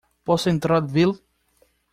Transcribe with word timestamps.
Posso 0.27 0.49
entrar 0.49 0.81
e 0.89 0.91
vê-lo? 0.95 1.15